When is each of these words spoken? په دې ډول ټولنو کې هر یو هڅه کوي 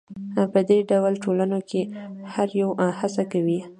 په 0.53 0.59
دې 0.69 0.79
ډول 0.91 1.13
ټولنو 1.23 1.59
کې 1.69 1.81
هر 2.33 2.47
یو 2.61 2.69
هڅه 2.99 3.23
کوي 3.31 3.59